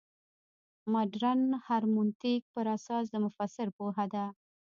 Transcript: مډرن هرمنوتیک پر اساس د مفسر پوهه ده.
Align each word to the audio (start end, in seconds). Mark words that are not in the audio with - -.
مډرن 0.91 1.41
هرمنوتیک 1.65 2.41
پر 2.53 2.65
اساس 2.77 3.05
د 3.09 3.15
مفسر 3.25 3.67
پوهه 3.77 4.05
ده. 4.13 4.25